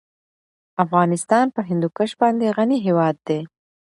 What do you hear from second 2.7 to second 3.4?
هېواد دی.